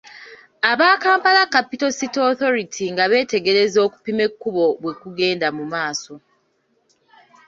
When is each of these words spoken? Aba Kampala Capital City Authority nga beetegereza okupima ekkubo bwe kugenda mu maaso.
Aba 0.71 0.87
Kampala 1.03 1.43
Capital 1.55 1.91
City 1.99 2.17
Authority 2.29 2.85
nga 2.93 3.03
beetegereza 3.11 3.77
okupima 3.87 4.21
ekkubo 4.29 4.65
bwe 4.81 4.93
kugenda 5.01 5.47
mu 5.57 5.65
maaso. 5.73 6.13